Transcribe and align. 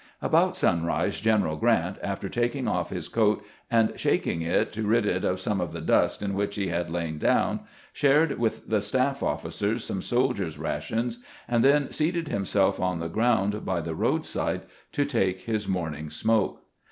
About 0.19 0.55
sunrise 0.55 1.21
Greneral 1.21 1.59
Grant, 1.59 1.97
after 2.01 2.27
taking 2.27 2.67
off 2.67 2.89
his 2.89 3.07
coat 3.07 3.43
and 3.69 3.93
shaking 3.99 4.41
it 4.41 4.73
to 4.73 4.81
rid 4.81 5.05
it 5.05 5.23
of 5.23 5.39
some 5.39 5.61
of 5.61 5.73
the 5.73 5.79
dust 5.79 6.23
in 6.23 6.33
which 6.33 6.55
he 6.55 6.71
OUT 6.73 6.87
OF 6.87 6.87
THE 6.87 6.93
WILDERNESS 6.93 7.09
83 7.23 7.27
had 7.27 7.33
lain 7.37 7.47
down, 7.51 7.59
shared 7.93 8.39
with 8.39 8.67
the 8.67 8.81
staff 8.81 9.21
officers 9.21 9.83
some 9.85 10.01
sol 10.01 10.33
diers' 10.33 10.57
rations, 10.57 11.19
and 11.47 11.63
then 11.63 11.91
seated 11.91 12.29
himself 12.29 12.79
on 12.79 12.99
the 12.99 13.09
ground 13.09 13.63
by 13.63 13.79
the 13.79 13.93
roadside 13.93 14.61
to 14.93 15.05
take 15.05 15.41
his 15.41 15.67
morning 15.67 16.09
smoke. 16.09 16.63